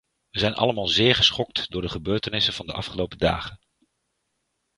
[0.29, 3.59] Wij zijn allemaal zeer geschokt door de gebeurtenissen van de afgelopen dagen.